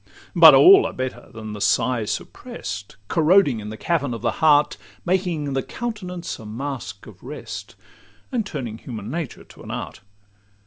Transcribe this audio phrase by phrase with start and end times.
[0.35, 4.75] But all are better than the sigh supprest, Corroding in the cavern of the heart,
[5.05, 7.75] Making the countenance a masque of rest,
[8.31, 10.01] And turning human nature to an art.